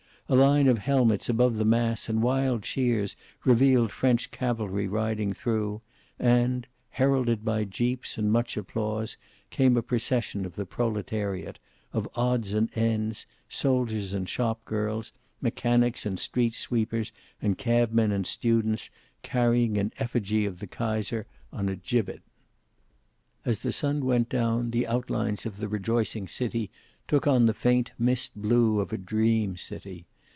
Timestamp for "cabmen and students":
17.57-18.89